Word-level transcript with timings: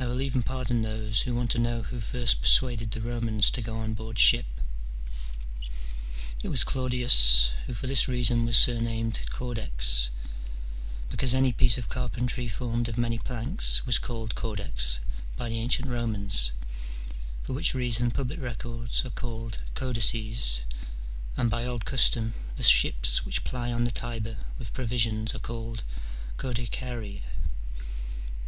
I 0.00 0.06
will 0.06 0.20
even 0.20 0.42
pardon 0.42 0.82
those 0.82 1.20
who 1.22 1.34
want 1.36 1.52
to 1.52 1.60
know 1.60 1.82
who 1.82 2.00
first 2.00 2.42
persuaded 2.42 2.90
the 2.90 3.00
Romans 3.00 3.52
to 3.52 3.62
go 3.62 3.76
on 3.76 3.94
board 3.94 4.18
ship. 4.18 4.46
It 6.42 6.48
was 6.48 6.64
Claudius, 6.64 7.52
who 7.68 7.74
for 7.74 7.86
this 7.86 8.08
reason 8.08 8.46
was 8.46 8.56
surnamed 8.56 9.20
Caudex, 9.30 10.10
because 11.08 11.34
any 11.34 11.52
piece 11.52 11.78
of 11.78 11.88
carpentry 11.88 12.48
formed 12.48 12.88
of 12.88 12.98
many 12.98 13.16
planks 13.16 13.86
was 13.86 13.96
called 13.96 14.34
caudex 14.34 14.98
by 15.36 15.48
the 15.48 15.60
ancient 15.60 15.86
Romans, 15.86 16.50
for 17.44 17.52
which 17.52 17.74
reason 17.74 18.10
public 18.10 18.40
records 18.40 19.04
are 19.04 19.10
called 19.10 19.62
Codices, 19.76 20.62
and 21.36 21.48
by 21.48 21.64
old 21.64 21.84
custom 21.84 22.34
the 22.56 22.64
ships 22.64 23.24
which 23.24 23.44
ply 23.44 23.70
on 23.72 23.84
the 23.84 23.92
Tiber 23.92 24.38
with 24.58 24.72
provisions 24.74 25.32
are 25.32 25.38
called 25.38 25.84
codicariae. 26.38 27.22